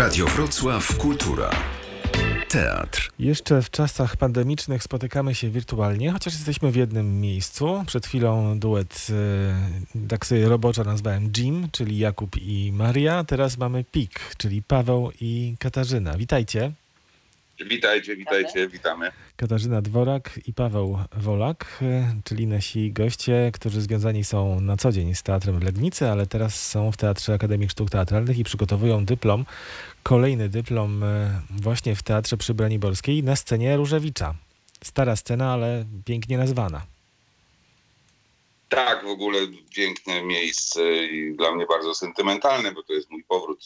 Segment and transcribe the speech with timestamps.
[0.00, 1.50] Radio Wrocław Kultura.
[2.48, 3.10] Teatr.
[3.18, 7.84] Jeszcze w czasach pandemicznych spotykamy się wirtualnie, chociaż jesteśmy w jednym miejscu.
[7.86, 13.24] Przed chwilą duet, e, tak sobie roboczo nazwałem Jim, czyli Jakub i Maria.
[13.24, 16.16] Teraz mamy Pik, czyli Paweł i Katarzyna.
[16.16, 16.72] Witajcie.
[17.66, 19.12] Witajcie, witajcie, witamy.
[19.36, 25.14] Katarzyna Dworak i Paweł Wolak, e, czyli nasi goście, którzy związani są na co dzień
[25.14, 29.44] z teatrem w Legnicy, ale teraz są w Teatrze Akademii Sztuk Teatralnych i przygotowują dyplom,
[30.02, 34.34] kolejny dyplom e, właśnie w Teatrze przy Braniborskiej na scenie Różewicza.
[34.84, 36.86] Stara scena, ale pięknie nazwana.
[38.68, 39.38] Tak, w ogóle
[39.74, 43.64] piękne miejsce i dla mnie bardzo sentymentalne, bo to jest mój powrót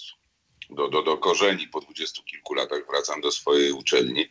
[0.71, 1.69] do, do, do korzeni.
[1.69, 4.29] Po dwudziestu kilku latach wracam do swojej uczelni,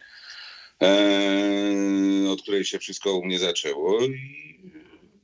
[0.81, 4.01] e, od której się wszystko u mnie zaczęło.
[4.01, 4.53] I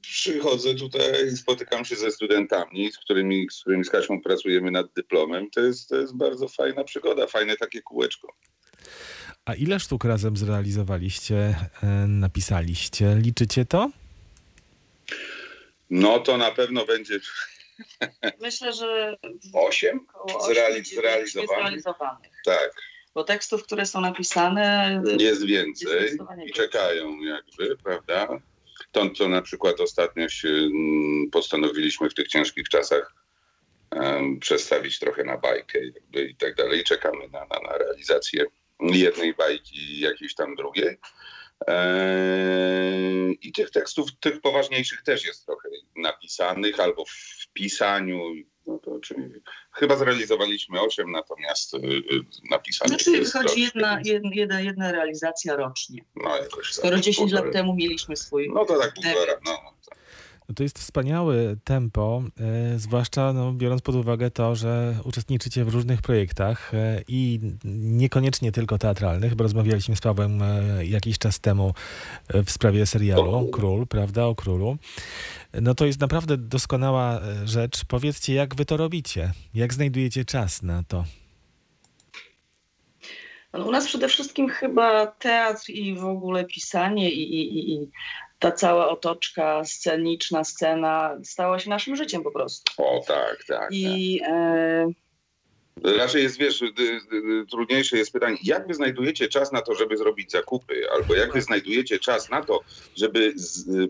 [0.01, 5.49] przychodzę tutaj, spotykam się ze studentami, z którymi, z którymi z Kasią pracujemy nad dyplomem.
[5.49, 8.33] To jest, to jest bardzo fajna przygoda, fajne takie kółeczko.
[9.45, 11.35] A ile sztuk razem zrealizowaliście,
[11.83, 13.15] e, napisaliście?
[13.15, 13.89] Liczycie to?
[15.89, 17.19] No to na pewno będzie
[18.41, 19.17] Myślę, że
[19.53, 21.49] osiem około Zreali- 8-9 zrealizowanych.
[21.59, 22.31] zrealizowanych.
[22.45, 22.71] Tak,
[23.13, 26.63] Bo tekstów, które są napisane, jest Jest więcej zdecydowanie i więcej.
[26.65, 28.27] czekają jakby, prawda?
[28.91, 33.13] To, co na przykład ostatnio się mm, postanowiliśmy w tych ciężkich czasach
[33.91, 36.83] em, przestawić trochę na bajkę jakby i tak dalej.
[36.83, 38.45] Czekamy na, na, na realizację
[38.79, 40.97] jednej bajki i jakiejś tam drugiej.
[41.67, 48.19] Eee, I tych tekstów, tych poważniejszych też jest trochę napisanych albo w pisaniu.
[48.99, 49.29] To, czyli
[49.73, 52.01] chyba zrealizowaliśmy osiem, natomiast y, y,
[52.49, 56.05] napisanych znaczy jest troszkę jedna, jedna, jedna, realizacja rocznie.
[56.15, 59.51] No, jakoś Skoro tak, 10 lat półtora- temu mieliśmy swój No to tak półtora, no.
[59.51, 59.73] No
[60.55, 66.01] to jest wspaniałe tempo, e, zwłaszcza no, biorąc pod uwagę to, że uczestniczycie w różnych
[66.01, 71.73] projektach e, i niekoniecznie tylko teatralnych, bo rozmawialiśmy z Pawłem e, jakiś czas temu
[72.29, 74.77] w sprawie serialu Król, prawda, o Królu.
[75.61, 77.85] No to jest naprawdę doskonała rzecz.
[77.85, 79.31] Powiedzcie, jak wy to robicie?
[79.53, 81.03] Jak znajdujecie czas na to?
[83.53, 87.89] No, u nas przede wszystkim chyba teatr i w ogóle pisanie i, i, i
[88.39, 92.83] ta cała otoczka sceniczna, scena stała się naszym życiem po prostu.
[92.83, 93.69] O tak, tak.
[93.71, 95.09] I e, tak.
[95.83, 99.75] Raczej jest, wiesz, y, y, y, trudniejsze jest pytanie, jak wy znajdujecie czas na to,
[99.75, 102.59] żeby zrobić zakupy, albo jak wy znajdujecie czas na to,
[102.95, 103.33] żeby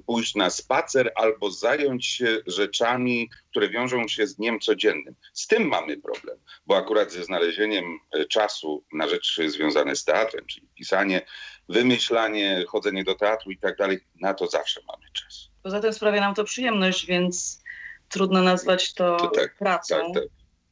[0.06, 5.16] pójść na spacer, albo zająć się rzeczami, które wiążą się z dniem codziennym.
[5.34, 10.46] Z tym mamy problem, bo akurat ze znalezieniem e, czasu na rzeczy związane z teatrem,
[10.46, 11.22] czyli pisanie,
[11.70, 15.50] wymyślanie, chodzenie do teatru i tak dalej, na to zawsze mamy czas.
[15.64, 17.64] poza tym sprawia nam to przyjemność, więc
[18.10, 19.96] trudno nazwać to, To tak, pracą.
[19.96, 20.24] Tak, tak.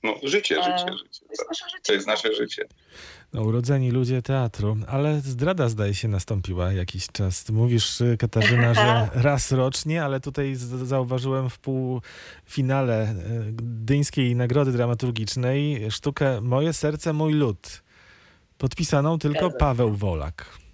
[0.03, 1.25] No, życie, E, życie, życie.
[1.25, 1.81] To jest nasze życie.
[1.85, 2.66] To jest nasze życie.
[3.34, 7.50] No, urodzeni ludzie teatru, ale zdrada zdaje się nastąpiła jakiś czas.
[7.50, 16.41] Mówisz, Katarzyna, że raz rocznie, ale tutaj zauważyłem w półfinale y, Gdyńskiej Nagrody Dramaturgicznej sztukę
[16.41, 17.84] Moje serce, mój lud.
[18.58, 19.52] Podpisaną tylko.
[19.52, 20.66] Paweł Wolak.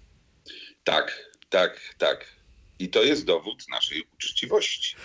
[0.84, 2.26] Tak, tak, tak.
[2.78, 4.96] I to jest dowód naszej uczciwości.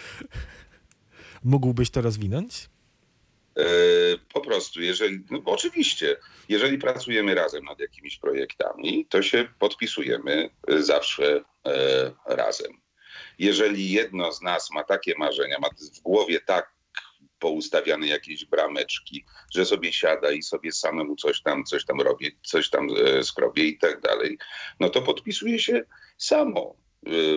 [1.43, 2.69] Mógłbyś to rozwinąć?
[3.57, 3.63] E,
[4.33, 6.17] po prostu, jeżeli, no oczywiście,
[6.49, 12.71] jeżeli pracujemy razem nad jakimiś projektami, to się podpisujemy e, zawsze e, razem.
[13.39, 16.78] Jeżeli jedno z nas ma takie marzenia, ma w głowie tak
[17.39, 22.69] poustawiane jakieś brameczki, że sobie siada i sobie samemu coś tam, coś tam robi, coś
[22.69, 24.37] tam e, skrobie i tak dalej,
[24.79, 25.81] no to podpisuje się
[26.17, 26.75] samo,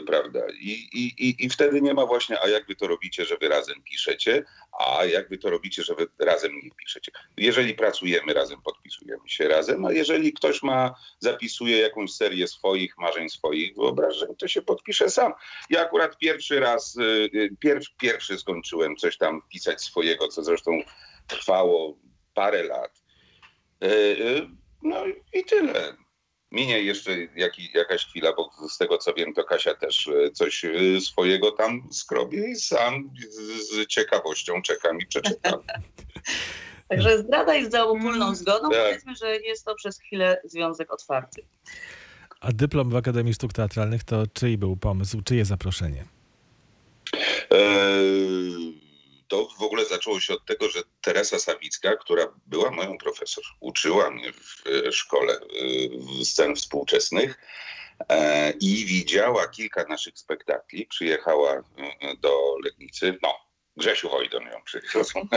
[0.07, 0.41] prawda?
[0.61, 3.83] I, i, i, wtedy nie ma właśnie, a jak wy to robicie, że wy razem
[3.83, 4.45] piszecie,
[4.79, 7.13] a jak wy to robicie, że wy razem nie piszecie.
[7.37, 13.29] Jeżeli pracujemy razem, podpisujemy się razem, a jeżeli ktoś ma, zapisuje jakąś serię swoich marzeń,
[13.29, 15.33] swoich wyobrażeń, to się podpisze sam.
[15.71, 17.03] Ja akurat pierwszy raz, y,
[17.35, 20.71] y, pierw, pierwszy skończyłem coś tam pisać swojego, co zresztą
[21.27, 21.99] trwało
[22.35, 23.03] parę lat.
[23.85, 26.02] Y, y, No i tyle.
[26.53, 30.65] Minie jeszcze jaki, jakaś chwila, bo z tego co wiem, to Kasia też y, coś
[30.65, 33.37] y, swojego tam skrobie i sam z,
[33.71, 35.61] z ciekawością czekam i przeczytam.
[36.89, 38.71] Także zdrada jest za ogólną zgodą.
[38.71, 38.81] Tak.
[38.85, 41.43] Powiedzmy, że jest to przez chwilę związek otwarty.
[42.41, 46.05] A dyplom w Akademii Sztuk Teatralnych to czyj był pomysł, czyje zaproszenie?
[47.51, 48.82] Eee,
[49.33, 54.11] To w ogóle zaczęło się od tego, że Teresa Sawicka, która była moją profesor, uczyła
[54.11, 57.39] mnie w e, szkole e, scen współczesnych
[58.09, 60.87] e, i widziała kilka naszych spektakli.
[60.87, 61.63] Przyjechała
[62.21, 63.35] do Legnicy, no,
[63.77, 65.21] Grzesiu Wojdan ją przywiózł.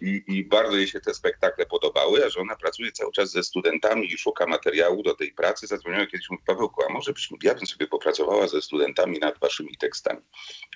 [0.00, 3.42] i, i bardzo jej się te spektakle podobały, a że ona pracuje cały czas ze
[3.42, 5.66] studentami i szuka materiału do tej pracy.
[5.66, 9.76] Zadzwoniła kiedyś, mówi Pawełku, a może byśmy, ja bym sobie popracowała ze studentami nad waszymi
[9.76, 10.20] tekstami.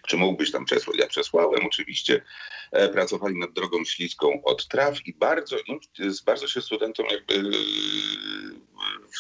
[0.07, 0.97] Czy mógłbyś tam przesłać?
[0.99, 2.23] Ja przesłałem oczywiście.
[2.73, 5.81] E, pracowali nad drogą śliską od traw i bardzo, im,
[6.27, 7.51] bardzo się studentom jakby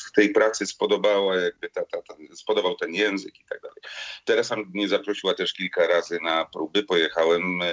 [0.08, 3.76] w tej pracy spodobała, jakby ta, ta, ta, spodobał ten język i tak dalej.
[4.24, 7.66] Teresa mnie zaprosiła też kilka razy na próby, pojechałem, e,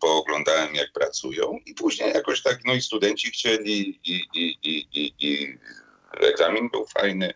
[0.00, 0.92] pooglądałem jak
[1.66, 5.58] i później jakoś tak, no i studenci chcieli i, i, i, i, i
[6.20, 7.34] egzamin był fajny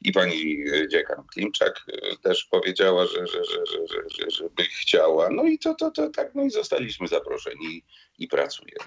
[0.00, 1.86] i pani dziekan Klimczak
[2.22, 5.28] też powiedziała, że, że, że, że, że, że, że by chciała.
[5.30, 7.82] No i to, to, to tak, no i zostaliśmy zaproszeni
[8.18, 8.86] i pracujemy.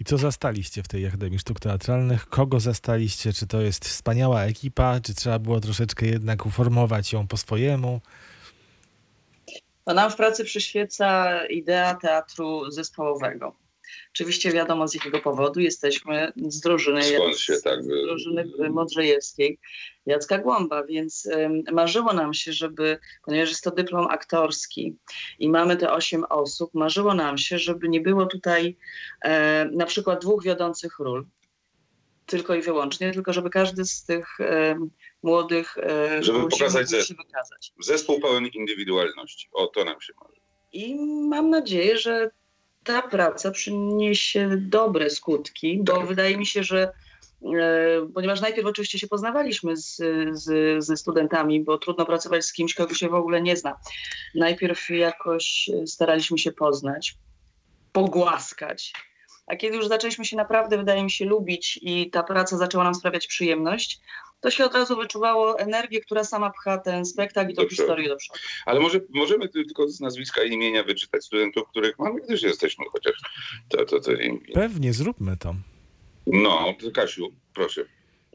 [0.00, 2.26] I co zastaliście w tej Akademii Sztuk Teatralnych?
[2.26, 3.32] Kogo zastaliście?
[3.32, 5.00] Czy to jest wspaniała ekipa?
[5.00, 8.00] Czy trzeba było troszeczkę jednak uformować ją po swojemu?
[9.86, 13.56] No nam w pracy przyświeca idea teatru zespołowego.
[14.14, 17.82] Oczywiście wiadomo z jakiego powodu jesteśmy z drużyny, Skąd się tak...
[17.82, 19.58] z drużyny Modrzejewskiej
[20.06, 21.28] Jacka Głąba, więc
[21.72, 24.96] marzyło nam się, żeby, ponieważ jest to dyplom aktorski
[25.38, 28.76] i mamy te osiem osób, marzyło nam się, żeby nie było tutaj
[29.22, 31.26] e, na przykład dwóch wiodących ról,
[32.26, 34.78] tylko i wyłącznie, tylko żeby każdy z tych e,
[35.22, 37.72] młodych e, Żeby pokazać się wykazać.
[37.80, 39.48] Zespół pełen indywidualności.
[39.52, 40.40] O, to nam się marzy.
[40.72, 40.94] I
[41.28, 42.30] mam nadzieję, że
[42.84, 46.92] ta praca przyniesie dobre skutki, bo wydaje mi się, że
[47.42, 49.96] e, ponieważ najpierw oczywiście się poznawaliśmy z,
[50.32, 53.76] z, ze studentami, bo trudno pracować z kimś, kogo się w ogóle nie zna.
[54.34, 57.14] Najpierw jakoś staraliśmy się poznać,
[57.92, 58.92] pogłaskać.
[59.46, 62.94] A kiedy już zaczęliśmy się naprawdę, wydaje mi się, lubić i ta praca zaczęła nam
[62.94, 64.00] sprawiać przyjemność,
[64.40, 68.16] to się od razu wyczuwało energię, która sama pcha ten spektakl i tą historię do
[68.16, 68.38] przodu.
[68.66, 73.14] Ale może możemy tylko z nazwiska i imienia wyczytać studentów, których mamy, gdyż jesteśmy chociaż.
[73.68, 74.40] To, to, to im...
[74.54, 75.54] Pewnie, zróbmy to.
[76.26, 77.84] No, to Kasiu, proszę.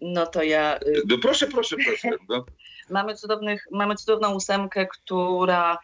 [0.02, 2.10] No to ja y, No, proszę, proszę, proszę.
[2.30, 2.46] No,
[2.90, 5.78] Mamy, cudownych, mamy cudowną ósemkę, która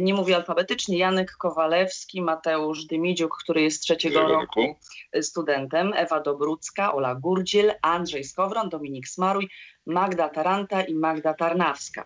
[0.00, 0.98] nie mówi alfabetycznie.
[0.98, 4.76] Janek Kowalewski, Mateusz Dymidziuk, który jest trzeciego roku roku.
[5.22, 9.48] studentem, Ewa Dobrucka, Ola Gurdziel, Andrzej Skowron, Dominik Smaruj,
[9.86, 12.04] Magda Taranta i Magda Tarnawska.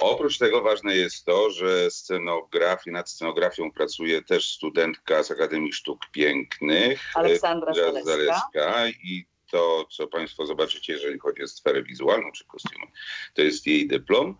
[0.00, 6.00] Oprócz tego ważne jest to, że scenografię, nad scenografią pracuje też studentka z Akademii Sztuk
[6.12, 7.12] Pięknych.
[7.14, 8.04] Aleksandra e, Zaleska.
[8.04, 12.86] Zaleska i to, co Państwo zobaczycie, jeżeli chodzi o sferę wizualną czy kostiumy,
[13.34, 14.36] to jest jej dyplom.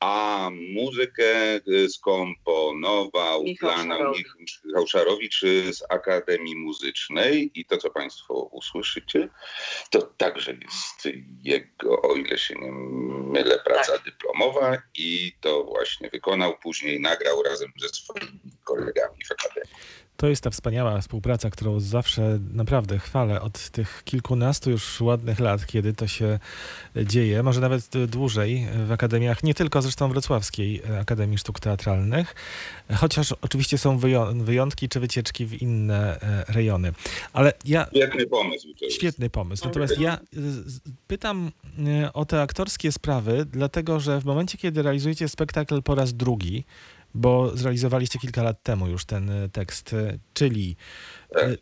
[0.00, 4.26] A muzykę skomponował Michał dla Szarowicz.
[4.26, 5.40] Mich- Michał Szarowicz
[5.72, 9.28] z Akademii Muzycznej i to, co Państwo usłyszycie,
[9.90, 12.72] to także jest jego, o ile się nie
[13.32, 14.04] mylę, praca Tak.
[14.04, 19.70] dyplomowa i to właśnie wykonał, później nagrał razem ze swoimi kolegami w Akademii.
[20.20, 25.66] To jest ta wspaniała współpraca, którą zawsze naprawdę chwalę od tych kilkunastu już ładnych lat,
[25.66, 26.38] kiedy to się
[27.04, 32.34] dzieje, może nawet dłużej w akademiach, nie tylko zresztą wrocławskiej Akademii Sztuk Teatralnych,
[32.96, 36.92] chociaż oczywiście są wyją- wyjątki czy wycieczki w inne e, rejony.
[37.32, 38.68] Ale ja Świetny pomysł.
[38.90, 39.64] Świetny pomysł.
[39.64, 40.18] Natomiast ja
[41.06, 41.50] pytam
[42.02, 46.64] e, o te aktorskie sprawy, dlatego że w momencie, kiedy realizujecie spektakl po raz drugi,
[47.14, 50.76] bo zrealizowaliście kilka lat temu już ten e, tekst, e, czyli
[51.32, 51.42] Tak.
[51.42, 51.56] e,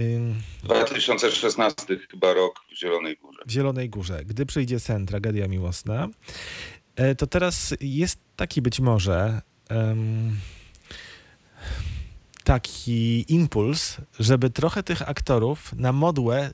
[0.00, 3.38] ym, 2016 chyba rok w Zielonej Górze.
[3.46, 6.08] w Zielonej Górze, gdy przyjdzie sen, tragedia miłosna,
[7.18, 10.36] to teraz jest taki być może em,
[12.44, 16.50] taki impuls, żeby trochę tych aktorów na modłę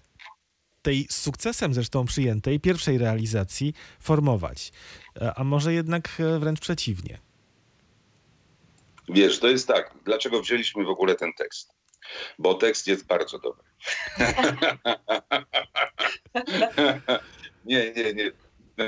[0.82, 4.72] tej z sukcesem zresztą przyjętej pierwszej realizacji formować.
[5.36, 7.18] A może jednak wręcz przeciwnie.
[9.08, 11.72] Wiesz, to jest tak, dlaczego wzięliśmy w ogóle ten tekst?
[12.38, 13.64] Bo tekst jest bardzo dobry.
[17.64, 18.32] nie, nie, nie.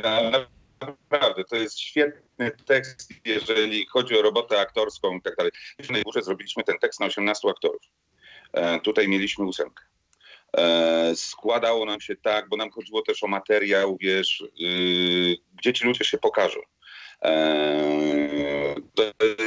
[0.03, 0.47] Na-
[0.81, 5.53] Naprawdę, to jest świetny tekst, jeżeli chodzi o robotę aktorską i tak dalej.
[5.79, 7.83] W Zielonej Górze zrobiliśmy ten tekst na 18 aktorów.
[8.53, 9.85] E, tutaj mieliśmy ósemkę.
[10.57, 15.85] E, składało nam się tak, bo nam chodziło też o materiał, wiesz, y, gdzie ci
[15.85, 16.61] ludzie się pokażą.
[17.23, 19.03] Eee, To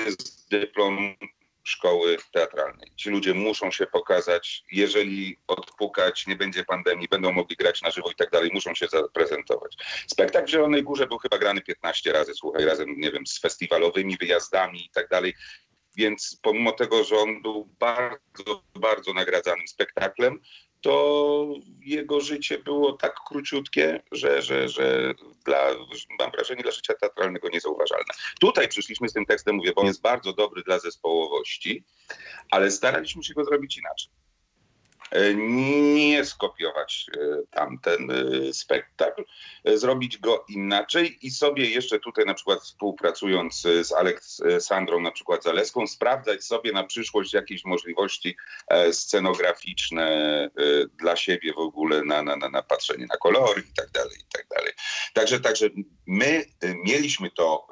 [0.07, 1.15] jest dyplom
[1.63, 2.91] szkoły teatralnej.
[2.95, 8.11] Ci ludzie muszą się pokazać, jeżeli odpukać, nie będzie pandemii, będą mogli grać na żywo
[8.11, 9.75] i tak dalej, muszą się zaprezentować.
[10.07, 14.17] Spektakl w Zielonej Górze był chyba grany 15 razy, słuchaj, razem, nie wiem, z festiwalowymi
[14.17, 15.33] wyjazdami i tak dalej.
[15.95, 20.39] Więc pomimo tego, że on był bardzo, bardzo nagradzanym spektaklem,
[20.81, 21.45] to
[21.79, 25.13] jego życie było tak króciutkie, że, że, że
[25.45, 25.69] dla,
[26.19, 28.13] mam wrażenie, dla życia teatralnego niezauważalne.
[28.39, 31.83] Tutaj przyszliśmy z tym tekstem, mówię, bo on jest bardzo dobry dla zespołowości,
[32.51, 34.11] ale staraliśmy się go zrobić inaczej.
[35.11, 37.19] E, nie skopiować e,
[37.51, 39.23] tamten e, spektakl,
[39.75, 45.87] zrobić go inaczej i sobie jeszcze tutaj na przykład współpracując z Aleksandrą na przykład Zaleską,
[45.87, 48.37] sprawdzać sobie na przyszłość jakieś możliwości
[48.91, 50.49] scenograficzne
[50.99, 54.47] dla siebie w ogóle na, na, na, patrzenie na kolory i tak dalej, i tak
[54.47, 54.73] dalej.
[55.13, 55.69] Także, także
[56.07, 56.45] my
[56.83, 57.67] mieliśmy to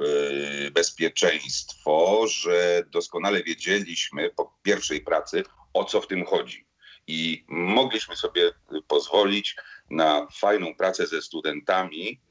[0.72, 5.44] bezpieczeństwo, że doskonale wiedzieliśmy po pierwszej pracy,
[5.74, 6.69] o co w tym chodzi.
[7.12, 8.52] I mogliśmy sobie
[8.88, 9.56] pozwolić
[9.90, 12.22] na fajną pracę ze studentami,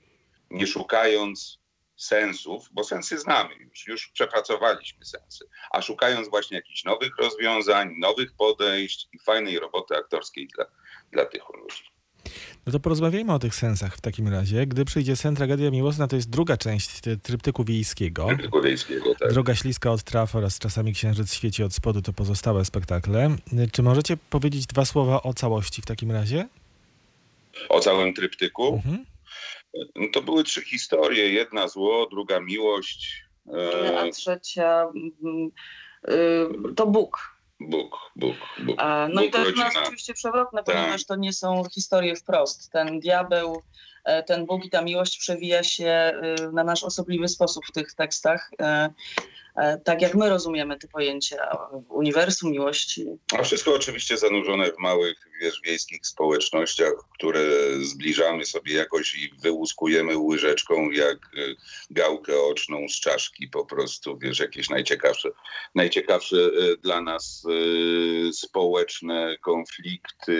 [0.50, 1.58] nie szukając
[1.96, 8.32] sensów, bo sensy znamy już, już przepracowaliśmy sensy, a szukając właśnie jakichś nowych rozwiązań, nowych
[8.36, 10.64] podejść i fajnej roboty aktorskiej dla,
[11.12, 11.97] dla tych ludzi.
[12.66, 14.66] No to porozmawiajmy o tych sensach w takim razie.
[14.66, 18.28] Gdy przyjdzie sen Tragedia Miłosna, to jest druga część ty- tryptyku wiejskiego.
[18.40, 19.32] Tylko wiejskiego, tak.
[19.32, 23.36] Droga śliska od traf oraz czasami księżyc świeci od spodu to pozostałe spektakle.
[23.72, 26.48] Czy możecie powiedzieć dwa słowa o całości w takim razie?
[27.68, 28.74] O całym tryptyku.
[28.74, 29.04] Mhm.
[29.96, 31.28] No To były trzy historie.
[31.28, 33.24] Jedna zło, druga miłość.
[33.98, 34.82] A E, trzecia
[35.22, 35.50] mm,
[36.70, 37.37] y, to Bóg.
[37.60, 38.76] Bóg, Bóg, Bóg.
[39.14, 40.76] No i Bóg, to jest oczywiście przewrotne, Tak.
[40.76, 42.70] ponieważ to nie są historie wprost.
[42.72, 43.62] Ten diabeł,
[44.26, 48.50] ten Bóg i ta miłość przewija się y, na nasz osobliwy sposób w tych tekstach.
[48.60, 48.90] e,
[49.56, 51.36] e, Tak jak my rozumiemy te pojęcia
[51.88, 53.06] uniwersum, miłości.
[53.38, 57.40] A wszystko oczywiście zanurzone w małych, wiesz, wiejskich społecznościach, które
[57.80, 61.18] zbliżamy sobie jakoś i wyłuskujemy łyżeczką jak
[61.90, 65.28] gałkę oczną z czaszki po prostu, wiesz, jakieś najciekawsze,
[65.74, 66.36] najciekawsze
[66.82, 67.46] dla nas
[68.32, 70.38] społeczne konflikty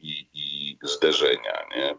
[0.00, 1.91] i, i zderzenia, nie?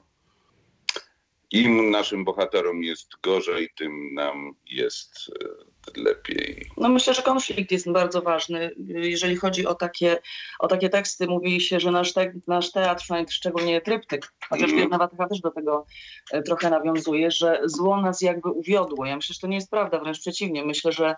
[1.54, 6.66] Im naszym bohaterom jest gorzej, tym nam jest y, lepiej.
[6.78, 8.72] No myślę, że konflikt jest bardzo ważny.
[8.88, 10.18] Jeżeli chodzi o takie,
[10.60, 14.80] o takie teksty, mówi się, że nasz, te, nasz teatr, szczególnie tryptyk, chociaż Mhm.
[14.82, 15.86] jedna Watyka też do tego
[16.32, 19.06] e, trochę nawiązuje, że zło nas jakby uwiodło.
[19.06, 20.66] Ja myślę, że to nie jest prawda, wręcz przeciwnie.
[20.66, 21.16] Myślę, że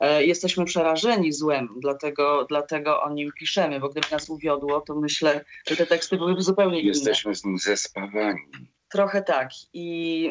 [0.00, 5.44] e, jesteśmy przerażeni złem, dlatego, dlatego o nim piszemy, bo gdyby nas uwiodło, to myślę,
[5.68, 6.88] że te teksty byłyby zupełnie inne.
[6.88, 8.40] Jesteśmy z nim zespawani.
[8.90, 9.50] Trochę tak.
[9.72, 10.30] I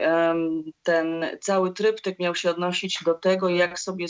[0.83, 4.05] ten cały tryptyk miał się odnosić do tego, jak sobie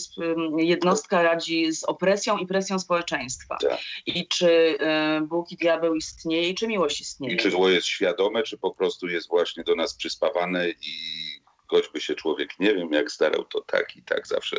[0.57, 3.57] jednostka radzi z opresją i presją społeczeństwa.
[3.61, 3.79] Tak.
[4.05, 7.33] I czy e, Bóg i diabeł istnieje, i czy miłość istnieje.
[7.33, 10.93] I czy zło jest świadome, czy po prostu jest właśnie do nas przyspawane i
[11.67, 14.57] choćby się człowiek nie wiem jak starał, to tak i tak zawsze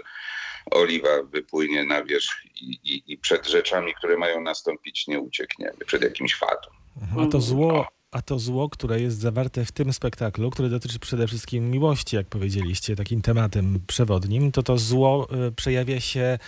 [0.70, 6.02] oliwa wypłynie na wierzch i, i, i przed rzeczami, które mają nastąpić, nie uciekniemy, przed
[6.02, 6.72] jakimś fatum.
[7.18, 11.26] A to zło, a to zło, które jest zawarte w tym spektaklu, które dotyczy przede
[11.26, 16.38] wszystkim miłości, jak powiedzieliście, takim tematem przewodnim, to to zło y, przejawia się y,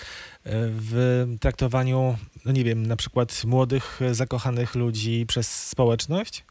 [0.52, 6.44] w traktowaniu, no nie wiem, na przykład młodych, zakochanych ludzi przez społeczność?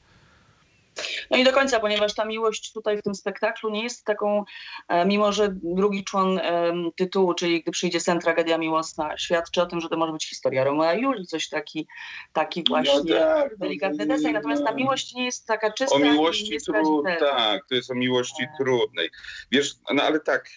[1.31, 4.43] No nie do końca, ponieważ ta miłość tutaj w tym spektaklu nie jest taką,
[4.87, 9.65] e, mimo że drugi człon em, tytułu, czyli gdy przyjdzie sen, tragedia miłosna, świadczy o
[9.65, 11.87] tym, że to może być historia Romea i Julii, coś taki,
[12.33, 14.33] taki właśnie tak, delikatny deseń.
[14.33, 17.95] Natomiast ta miłość nie jest taka czysta O i miłości trudnej, tak, to jest o
[17.95, 18.57] miłości Tak.
[18.57, 19.09] trudnej.
[19.51, 20.49] Wiesz, no ale tak,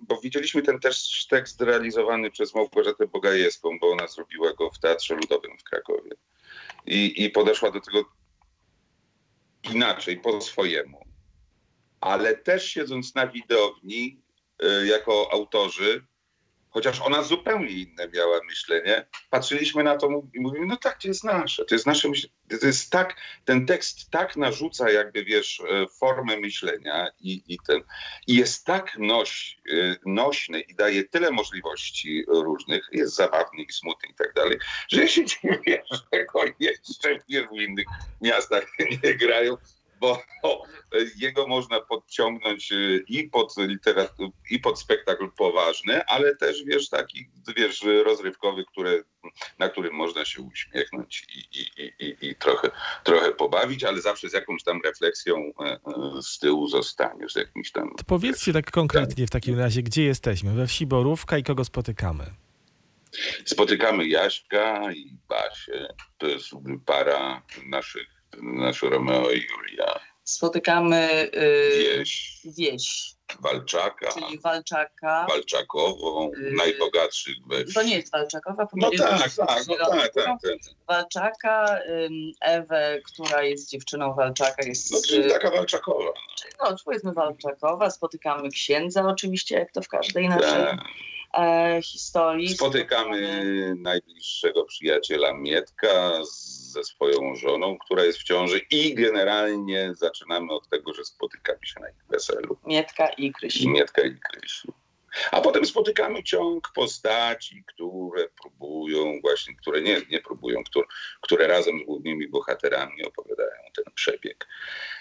[0.00, 5.14] bo widzieliśmy ten też tekst realizowany przez Małgorzatę Bogajewską, bo ona zrobiła go w Teatrze
[5.14, 6.10] Ludowym w Krakowie.
[6.86, 8.04] I, i podeszła do tego
[9.62, 11.00] inaczej, po swojemu.
[12.00, 14.22] Ale też siedząc na widowni,
[14.64, 16.06] y, jako autorzy,
[16.70, 21.24] chociaż ona zupełnie inne miała myślenie, patrzyliśmy na to i mówimy, no tak, to jest
[21.24, 22.34] nasze, to jest nasze myślenie.
[22.60, 27.80] To jest tak, ten tekst tak narzuca jakby, wiesz, e, formę myślenia i, i ten,
[28.26, 34.08] i jest tak noś, e, nośny i daje tyle możliwości różnych, jest zabawny i smutny
[34.08, 34.58] i tak dalej,
[34.88, 37.86] że ja się dziwię, że go jeszcze w innych
[38.20, 38.66] miastach
[39.02, 39.56] nie grają,
[40.00, 40.22] bo
[41.16, 42.76] jego można podciągnąć e,
[43.08, 43.54] i pod
[44.50, 49.02] i pod spektakl poważny, ale też, wiesz, taki, wiesz, rozrywkowy, które,
[49.58, 52.70] na którym można się uśmiechnąć i, i, i, i, i trochę,
[53.04, 55.78] trochę pobawić, ale zawsze z jakąś tam refleksją e, e,
[56.22, 57.94] z tyłu zostaniesz, z jakimś tam...
[57.96, 60.54] To powiedzcie tak konkretnie w takim razie, gdzie jesteśmy?
[60.54, 62.24] We wsi Borówka i kogo spotykamy?
[63.44, 65.88] Spotykamy Jaśka i Basię,
[66.18, 66.48] to jest
[66.86, 70.00] para naszych, nasz Romeo i Julia.
[70.24, 75.26] Spotykamy y, Wieś, wieś, Walczaka, czyli Walczaka.
[75.28, 77.74] Walczakową, Yy, najbogatszych we wsi.
[77.74, 80.58] To nie jest Walczakowa, No tak, tak, no tak, tak, tak.
[80.88, 86.10] Walczaka, ym, Ewę, która jest dziewczyną Walczaka, jest No czyli taka Walczakowa.
[86.60, 90.80] no, powiedzmy Walczakowa, spotykamy księdza oczywiście, jak to w każdej naszej Tak.
[91.38, 92.48] e, historii.
[92.48, 100.52] Spotykamy najbliższego przyjaciela Mietka z- ze swoją żoną, która jest w ciąży i generalnie zaczynamy
[100.52, 102.56] od tego, że spotykamy się na ich weselu.
[102.66, 103.68] Mietka i I Krysi.
[103.68, 104.72] Mietka i Krysiu.
[105.30, 110.86] A potem spotykamy ciąg postaci, które próbują, właśnie, które nie, nie próbują, które,
[111.20, 114.48] które razem z głównymi bohaterami opowiadają ten przebieg.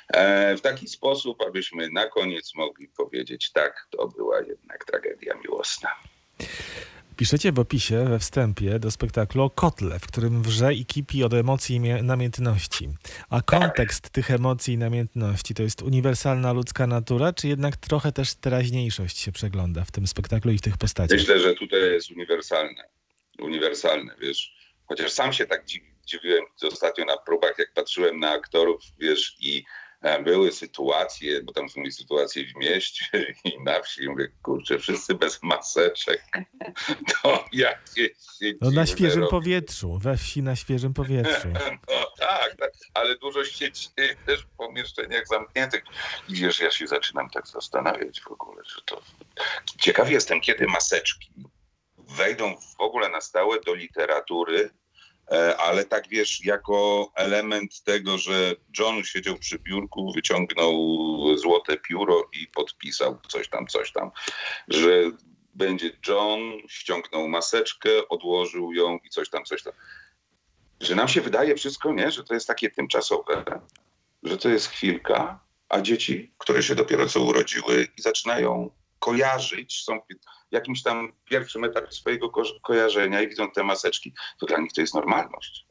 [0.08, 5.90] E, w taki sposób, abyśmy na koniec mogli powiedzieć, tak, to była jednak tragedia miłosna.
[7.20, 11.34] Piszecie w opisie, we wstępie do spektaklu o kotle, w którym wrze i kipi od
[11.34, 12.90] emocji i namiętności.
[13.30, 18.36] A kontekst tych emocji i namiętności to jest uniwersalna ludzka natura, czy jednak trochę też
[18.36, 21.20] teraźniejszość się przegląda w tym spektaklu i w tych postaciach?
[21.20, 22.84] Myślę, że tutaj jest uniwersalne.
[23.40, 24.56] Uniwersalne, wiesz.
[24.86, 29.64] Chociaż sam się tak dziwi, dziwiłem ostatnio na próbach, jak patrzyłem na aktorów, wiesz, i
[30.24, 33.06] były sytuacje, bo tam są i sytuacje w mieście
[33.46, 34.10] i na wsi.
[34.10, 36.24] Mówię, kurczę, wszyscy bez maseczek.
[37.24, 39.32] To jakieś się No na świeżym robi.
[39.32, 41.48] powietrzu, we wsi na świeżym powietrzu.
[41.89, 45.84] No tak, tak, ale dużo się dzieje też w pomieszczeniach zamkniętych.
[46.29, 49.01] I wiesz, ja się zaczynam tak zastanawiać w ogóle, że to...
[49.79, 51.29] Ciekaw jestem, kiedy maseczki
[51.98, 54.70] wejdą w ogóle na stałe do literatury, e,
[55.58, 60.74] ale tak wiesz, jako element tego, że John siedział przy biurku, wyciągnął
[61.38, 64.12] złote pióro i podpisał coś tam, coś tam,
[64.68, 65.12] że
[65.54, 69.74] będzie John, ściągnął maseczkę, odłożył ją i coś tam, coś tam.
[70.82, 73.62] Że nam się wydaje wszystko, nie, że to jest takie tymczasowe,
[74.24, 80.00] że to jest chwilka, a dzieci, które się dopiero co urodziły i zaczynają kojarzyć, są
[80.50, 84.74] w jakimś tam pierwszym etapie swojego ko- kojarzenia i widzą te maseczki, to dla nich
[84.74, 85.65] to jest normalność.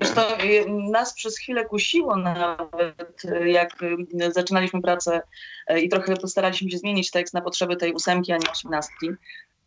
[0.00, 5.22] Zresztą y, nas przez chwilę kusiło nawet, y, jak y, zaczynaliśmy pracę
[5.82, 9.10] i trochę postaraliśmy się zmienić tekst na potrzeby tej ósemki, a nie osiemnastki,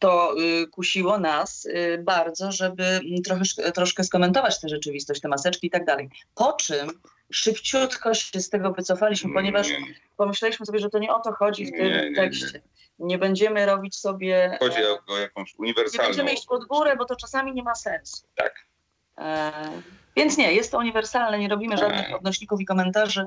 [0.03, 5.67] to y, kusiło nas y, bardzo, żeby mm, trochę, troszkę skomentować tę rzeczywistość, te maseczki
[5.67, 6.10] i tak dalej.
[6.36, 6.88] Po czym
[7.31, 9.96] szybciutko się z tego wycofaliśmy, ponieważ Nie, nie.
[10.18, 12.16] pomyśleliśmy sobie, że to nie o to chodzi w tym Nie, nie, nie.
[12.16, 12.61] tekście.
[13.00, 14.57] Nie będziemy robić sobie...
[14.59, 16.07] Chodzi e, o, o jakąś nie uniwersalną...
[16.07, 18.27] będziemy iść pod górę, bo to czasami nie ma sensu.
[18.35, 18.53] Tak.
[19.18, 19.51] E,
[20.16, 22.16] więc nie, jest to uniwersalne, nie robimy żadnych Tak.
[22.16, 23.25] odnośników i komentarzy.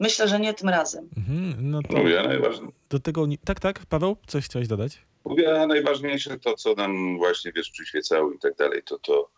[0.00, 1.08] Myślę, że nie tym razem.
[1.16, 3.26] Mhm, no to Mówię, najważniejsze, do tego...
[3.26, 4.98] nie- Tak, tak, Paweł, coś chciałeś dodać?
[5.24, 9.30] Mówię, a najważniejsze to, co nam właśnie, wiesz, przyświecało i tak dalej, to to,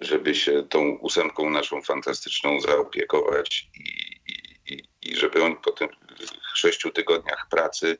[0.00, 3.82] żeby się tą ósemką naszą fantastyczną zaopiekować i,
[4.32, 5.90] i, i, i żeby oni po tych
[6.54, 7.98] sześciu tygodniach pracy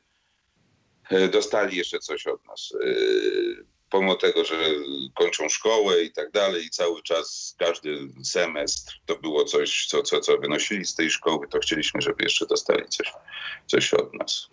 [1.09, 2.73] e, dostali jeszcze coś od nas.
[2.81, 4.55] E, Pomimo tego, że
[5.15, 10.19] kończą szkołę i tak dalej, i cały czas, każdy semestr to było coś, co, co,
[10.19, 13.13] co wynosili z tej szkoły, to chcieliśmy, żeby jeszcze dostali coś,
[13.67, 14.49] coś od nas.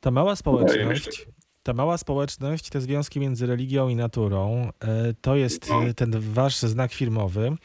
[0.00, 1.26] Ta mała No społeczność,
[1.66, 6.58] ta mała społeczność, te związki między religią i naturą, e, to jest e, ten wasz
[6.58, 7.56] znak firmowy.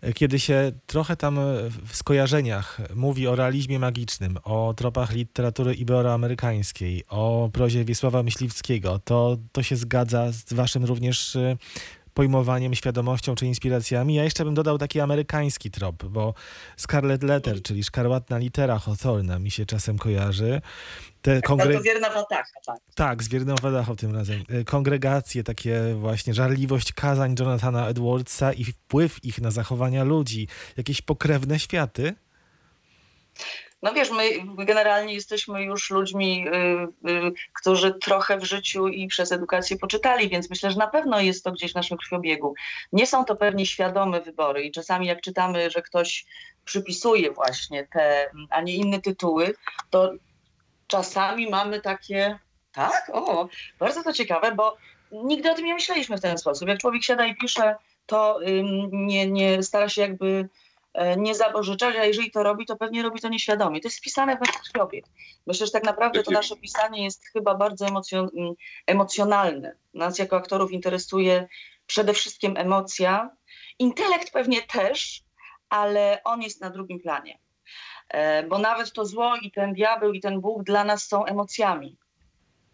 [0.00, 1.38] E, Kiedy się trochę tam
[1.86, 9.36] w skojarzeniach mówi o realizmie magicznym, o tropach literatury iberoamerykańskiej, o prozie Wiesława Myśliwskiego, to,
[9.52, 11.36] to się zgadza z waszym również
[12.14, 14.14] pojmowaniem, świadomością czy inspiracjami.
[14.14, 16.34] Ja jeszcze bym dodał taki amerykański trop, bo
[16.76, 20.60] Scarlet Letter, czyli szkarłatna litera Hawthorna mi się czasem kojarzy.
[21.22, 21.66] Te kongre...
[21.66, 22.76] Bardzo wierna watacha, tak.
[22.94, 23.54] Tak, z Wierną
[23.98, 24.44] tym razem.
[24.48, 31.02] E, Kongregacje, takie właśnie żarliwość kazań Jonathana Edwardsa i wpływ ich na zachowania ludzi, jakieś
[31.02, 32.14] pokrewne światy.
[33.82, 34.24] No wiesz, my
[34.64, 40.50] generalnie jesteśmy już ludźmi, y, y, którzy trochę w życiu i przez edukację poczytali, więc
[40.50, 42.54] myślę, że na pewno jest to gdzieś w naszym krwiobiegu.
[42.92, 46.26] Nie są to pewnie świadome wybory i czasami jak czytamy, że ktoś
[46.64, 49.54] przypisuje właśnie te, a nie inne tytuły,
[49.90, 50.12] to
[50.86, 52.38] czasami mamy takie,
[52.72, 54.76] tak, o, bardzo to ciekawe, bo
[55.12, 56.68] nigdy o tym nie myśleliśmy w ten sposób.
[56.68, 57.74] Jak człowiek siada i pisze,
[58.06, 60.48] to ym, nie, nie stara się jakby
[61.16, 63.80] nie zabożyczać, a jeżeli to robi, to pewnie robi to nieświadomie.
[63.80, 65.04] To jest wpisane w nasz krwiobieg.
[65.46, 68.54] Myślę, że tak naprawdę to nasze pisanie jest chyba bardzo emocjon-
[68.86, 69.76] emocjonalne.
[69.94, 71.48] Nas jako aktorów interesuje
[71.86, 73.30] przede wszystkim emocja.
[73.78, 75.22] Intelekt pewnie też,
[75.68, 77.38] ale on jest na drugim planie.
[78.08, 81.96] E, Bo nawet to zło i ten diabeł i ten Bóg dla nas są emocjami.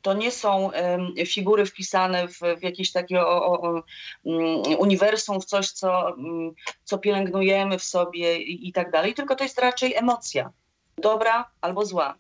[0.08, 0.70] To nie są
[1.26, 3.82] figury wpisane w, w jakieś takie o, o,
[4.26, 6.52] mm, uniwersum, w coś, co, mm,
[6.84, 10.52] co pielęgnujemy w sobie i, i tak dalej, tylko to jest raczej emocja.
[10.98, 12.14] Dobra albo zła.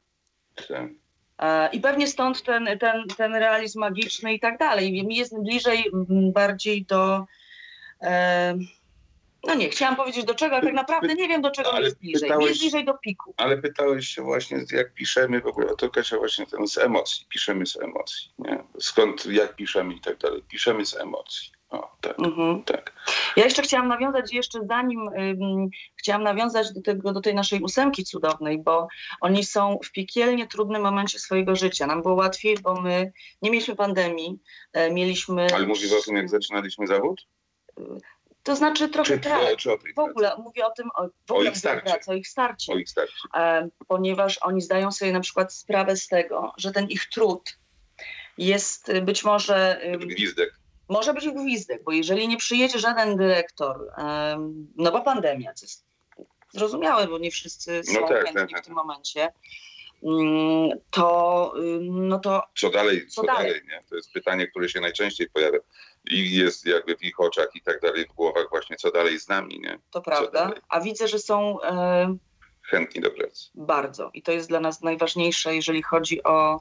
[0.68, 0.90] Tak.
[1.38, 5.04] E, I pewnie stąd ten, ten, ten realizm magiczny i tak dalej.
[5.04, 7.26] Mi jest bliżej mm, bardziej do,
[9.48, 11.98] No nie, chciałam powiedzieć do czego, ale tak naprawdę nie wiem do czego Ale jest
[11.98, 12.28] bliżej.
[12.30, 13.34] pytałeś- Jest bliżej do piku.
[13.36, 17.66] Ale pytałeś się właśnie, jak piszemy w ogóle, to Kasia właśnie ten z emocji, piszemy
[17.66, 18.64] z emocji, nie?
[18.80, 21.50] Skąd, jak piszemy i tak dalej, piszemy z emocji.
[21.70, 22.62] O, tak, Mhm.
[22.64, 22.92] tak.
[23.36, 28.04] Ja jeszcze chciałam nawiązać, jeszcze zanim ym, chciałam nawiązać do, tego, do tej naszej ósemki
[28.04, 28.88] cudownej, bo
[29.20, 31.86] oni są w piekielnie trudnym momencie swojego życia.
[31.86, 34.38] Nam było łatwiej, bo my nie mieliśmy pandemii,
[34.72, 35.46] e, mieliśmy...
[35.54, 37.26] Ale mówisz o tym, jak zaczynaliśmy zawód?
[38.48, 39.56] To znaczy trochę Czy, tak.
[39.56, 41.90] czy o W ogóle mówię o tym, o, w ogóle ich mówię starcie.
[41.90, 42.72] pracy, o ich starcie.
[42.72, 43.14] O ich starcie.
[43.34, 47.58] e, ponieważ oni zdają sobie na przykład sprawę z tego, że ten ich trud
[48.38, 50.50] jest y, być może, Gwizdek.
[50.88, 55.84] może być gwizdek, bo jeżeli nie przyjedzie żaden dyrektor, em, no bo pandemia, to jest
[56.52, 58.64] zrozumiałe, bo nie wszyscy są tak, chętni tak, w tak.
[58.64, 59.28] tym momencie,
[60.90, 63.46] to, y, no to Co dalej, co, Co dalej?
[63.46, 63.84] dalej, nie?
[63.88, 65.58] To jest pytanie, które się najczęściej pojawia.
[66.10, 69.28] I jest jakby w ich oczach i tak dalej, w głowach właśnie, co dalej z
[69.28, 69.78] nami, nie?
[69.90, 70.50] to prawda.
[70.68, 72.16] A widzę, że są e,
[72.62, 73.50] Chętni do pracy.
[73.54, 76.60] bardzo i to jest dla nas najważniejsze, jeżeli chodzi o,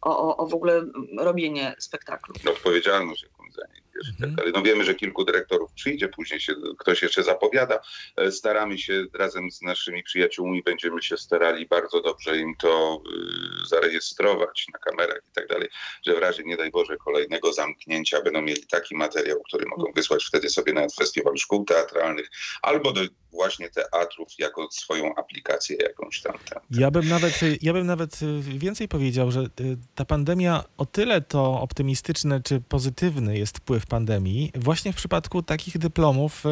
[0.00, 0.82] o, o, o w ogóle
[1.18, 2.34] robienie spektaklu.
[2.50, 4.34] odpowiedzialność jakąś za nich, wiesz, tak Mhm.
[4.36, 4.52] dalej.
[4.54, 7.80] No wiemy, że kilku dyrektorów przyjdzie, później się ktoś jeszcze zapowiada.
[8.16, 13.02] E, Staramy się razem z naszymi przyjaciółmi, będziemy się starali bardzo dobrze im to
[13.64, 15.68] y, zarejestrować na kamerach i tak dalej,
[16.06, 20.24] że w razie, nie daj Boże, kolejnego zamknięcia będą mieli taki materiał, który mogą wysłać
[20.24, 22.28] wtedy sobie na festiwal szkół teatralnych
[22.62, 23.00] albo do
[23.32, 26.38] właśnie teatrów jako swoją aplikację jakąś tam.
[26.50, 26.62] tam.
[26.70, 31.60] Ja bym nawet, ja bym nawet więcej powiedział, że y, ta pandemia o tyle to
[31.60, 36.48] optymistyczny czy pozytywny jest wpływ pandemii właśnie w przypadku takich dyplomów y,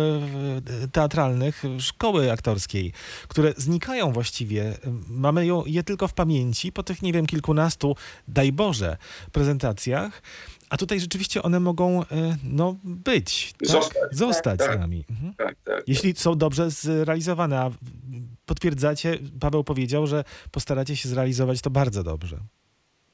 [0.85, 2.93] y, teatralnych szkoły aktorskiej,
[3.29, 4.75] które znikają właściwie.
[5.09, 7.97] Mamy je tylko w pamięci po tych, nie wiem, kilkunastu,
[8.29, 8.97] daj Boże,
[9.33, 10.23] prezentacjach.
[10.71, 12.07] A tutaj rzeczywiście one mogą y,
[12.45, 13.53] no, być.
[13.59, 13.69] Tak?
[13.69, 14.03] Zostać.
[14.13, 14.81] Zostać Tak, z tak.
[14.81, 15.05] nami.
[15.11, 15.35] Mhm.
[15.35, 15.83] Tak, tak.
[15.87, 17.71] Jeśli są dobrze zrealizowane, a
[18.47, 22.39] potwierdzacie, Paweł powiedział, że postaracie się zrealizować to bardzo dobrze.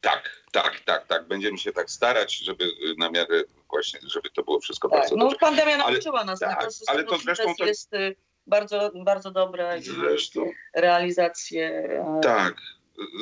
[0.00, 1.26] Tak, tak, tak, tak.
[1.28, 5.16] Będziemy się tak starać, żeby y, na miarę właśnie, żeby to było wszystko Tak, bardzo
[5.16, 5.38] no dobrze.
[5.38, 9.30] pandemia Ale- nauczyła nas tak, tego, że ale to zresztą to- jest y, bardzo, bardzo
[9.30, 11.68] dobre Zresztą, realizację.
[11.68, 12.54] e, tak.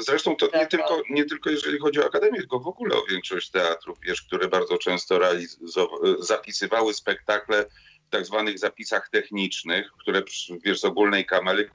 [0.00, 3.02] Zresztą to nie Tak, tylko, nie tylko jeżeli chodzi o akademię, tylko w ogóle o
[3.10, 7.64] większość teatrów, wiesz, które bardzo często realizow- zapisywały spektakle
[8.06, 10.22] w tak zwanych zapisach technicznych, które
[10.64, 11.70] wiesz, z ogólnej kamery,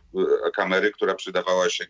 [0.53, 1.85] kamery która przydawała się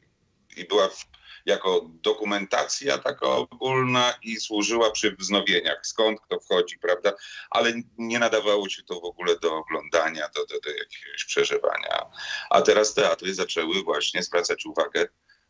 [0.57, 1.05] i była w,
[1.45, 7.13] jako dokumentacja taka ogólna i służyła przy wznowieniach, skąd kto wchodzi, prawda?
[7.49, 12.05] Ale nie nadawało się to w ogóle do oglądania, do, do, do jakiegoś przeżywania.
[12.49, 15.07] A teraz teatry zaczęły właśnie zwracać uwagę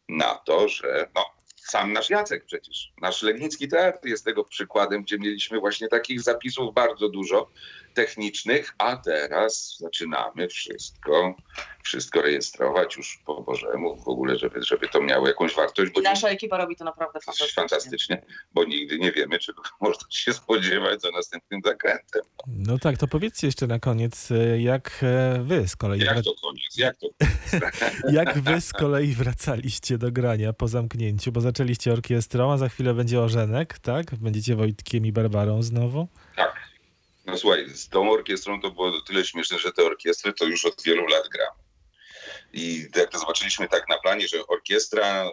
[0.09, 5.17] na to, że no, sam nasz Jacek przecież, nasz Legnicki Teatr jest tego przykładem, gdzie
[5.17, 7.49] mieliśmy właśnie takich zapisów bardzo dużo
[7.95, 11.35] technicznych, a teraz zaczynamy wszystko,
[11.83, 16.03] wszystko rejestrować już po Bożemu w ogóle, żeby, żeby to miało jakąś wartość, bo I
[16.03, 17.53] nasza ekipa robi to naprawdę fantastycznie.
[17.55, 18.21] fantastycznie,
[18.53, 22.21] bo nigdy nie wiemy, czego można się spodziewać za następnym zakrętem.
[22.47, 26.33] No tak, to powiedzcie jeszcze na koniec, y, jak e, wy z kolei, Jak to
[26.43, 27.07] koniec, jak to
[28.11, 32.93] jak wy z kolei wracaliście do grania po zamknięciu, bo zaczęliście orkiestrą, a za chwilę
[32.93, 34.15] będzie Orzenek, tak?
[34.15, 36.07] Będziecie Wojtkiem i Barbarą znowu?
[36.35, 36.55] Tak.
[37.25, 40.83] No słuchaj, z tą orkiestrą to było tyle śmieszne, że te orkiestry to już od
[40.83, 41.59] wielu lat gramy.
[42.53, 45.31] I jak to zobaczyliśmy tak na planie, że orkiestra,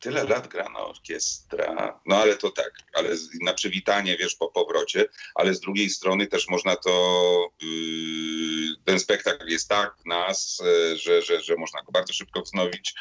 [0.00, 3.08] tyle lat gra na orkiestra, no ale to tak, ale
[3.40, 9.48] na przywitanie, wiesz, po powrocie, ale z drugiej strony też można to, yy, ten spektakl
[9.48, 12.94] jest tak nas, e, że, że, że można go bardzo szybko wznowić,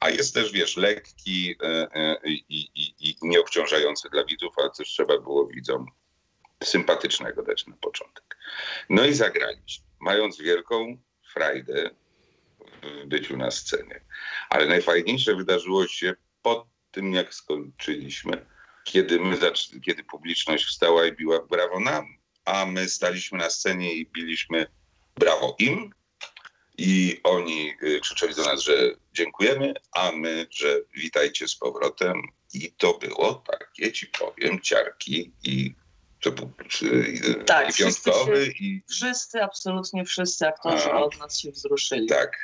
[0.00, 4.88] a jest też, wiesz, lekki e, e, i, i, i nieobciążający dla widzów, ale też
[4.88, 5.86] trzeba było widzom
[6.64, 8.36] sympatycznego dać na początek.
[8.90, 10.98] No i zagraliśmy, mając wielką
[11.32, 11.90] frajdę
[12.82, 14.00] w byciu na scenie.
[14.50, 18.46] Ale najfajniejsze wydarzyło się po tym, jak skończyliśmy,
[18.84, 19.36] kiedy, my
[19.84, 22.06] kiedy publiczność wstała i biła brawo nam,
[22.44, 24.66] a my staliśmy na scenie i biliśmy
[25.16, 25.90] brawo im.
[26.78, 32.22] I oni y, krzyczeli do nas, że dziękujemy, a my, że witajcie z powrotem.
[32.54, 35.74] I to było takie, ci powiem, ciarki i
[36.26, 36.50] to był
[36.82, 41.00] y, Tak, i wszyscy piątkowy i Wszyscy, absolutnie wszyscy aktorzy A.
[41.02, 42.06] od nas się wzruszyli.
[42.06, 42.38] tak.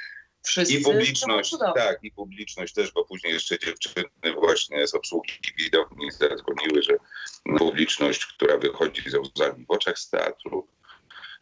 [0.44, 0.74] Wszyscy.
[0.74, 1.82] I publiczność, To było cudowne.
[1.92, 6.96] tak, i publiczność też, bo później jeszcze dziewczyny właśnie z obsługi widowni zadzwoniły, że
[7.58, 10.68] publiczność, która wychodzi ze łzami w oczach z teatru,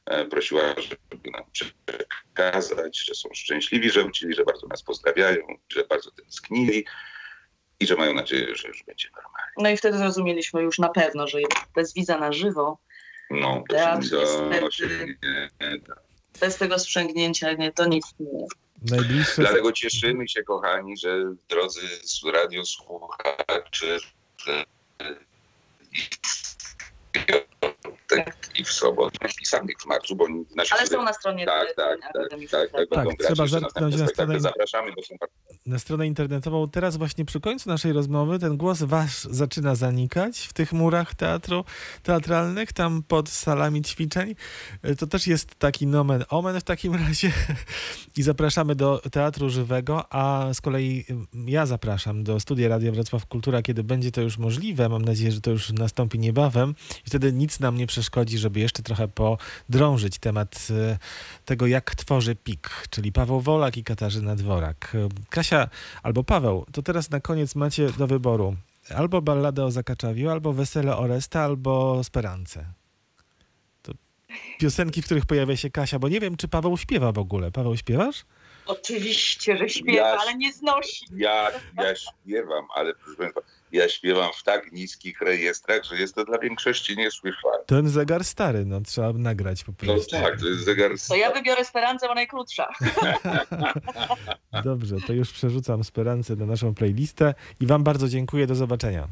[0.06, 5.84] e, prosiła, żeby nam przekazać, że są szczęśliwi, że wrócili, że bardzo nas pozdrawiają, że
[5.84, 6.84] bardzo tęsknili
[7.80, 9.52] i że mają nadzieję, że już będzie normalnie.
[9.56, 11.38] No i wtedy zrozumieliśmy już na pewno, że
[11.74, 12.78] bez widza na żywo
[13.30, 14.86] No, Teatr to niestety- się
[15.60, 15.94] nie da.
[16.40, 18.46] Bez tego sprzęgnięcia nie, to nic nie.
[18.90, 19.42] Najbliższe...
[19.42, 21.80] Dlatego cieszymy się, kochani, że drodzy
[22.32, 23.98] radiosłuchacze,
[24.36, 24.64] że
[28.58, 32.00] i w sobotę, i samych w marcu, bo nasi Ale są na stronie Tak, tak,
[32.00, 32.12] tak,
[32.50, 35.14] tak, tak, będą Tak, grać trzeba następne na stronę- Zapraszamy, bo są
[35.66, 36.70] na stronę internetową.
[36.70, 41.64] Teraz właśnie przy końcu naszej rozmowy ten głos wasz zaczyna zanikać w tych murach teatru
[42.02, 44.34] teatralnych, tam pod salami ćwiczeń.
[44.82, 47.32] E, To też jest taki nomen omen w takim razie.
[48.16, 53.26] I zapraszamy do teatru żywego, a z kolei ym, ja zapraszam do studia Radia Wrocław
[53.26, 54.88] Kultura, kiedy będzie to już możliwe.
[54.88, 56.74] Mam nadzieję, że to już nastąpi niebawem.
[57.06, 57.99] I wtedy nic nam nie przeszkodzi,
[58.38, 60.98] żeby jeszcze trochę podrążyć temat e,
[61.44, 64.96] tego, jak tworzy PIK, czyli Paweł Wolak i Katarzyna Dworak.
[65.30, 65.68] Kasia
[66.02, 68.56] albo Paweł, to teraz na koniec macie do wyboru
[68.96, 72.64] albo balladę o Zakaczawiu, albo Wesele Oresta, albo Sperance.
[73.82, 73.92] To
[74.58, 77.50] piosenki, w których pojawia się Kasia, bo nie wiem, czy Paweł śpiewa w ogóle.
[77.52, 78.24] Paweł, śpiewasz?
[78.66, 81.06] Oczywiście, że śpiewa, Ja- ale nie znosi.
[81.16, 83.40] Ja, ja śpiewam, ale proszę Państwa,
[83.72, 87.64] ja śpiewam w tak niskich rejestrach, że jest to dla większości niesłyszalne.
[87.66, 90.10] Ten zegar stary, no trzeba nagrać po No prostu.
[90.16, 90.90] tak, to jest zegar...
[91.08, 92.68] To ja wybiorę Speranza, bo najkrótsza.
[94.64, 99.08] Dobrze, to już przerzucam Sperancę na naszą playlistę i wam bardzo dziękuję, do zobaczenia.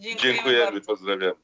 [0.00, 0.86] Dziękujemy Dziękujemy, bardzo.
[0.86, 1.34] pozdrawiam.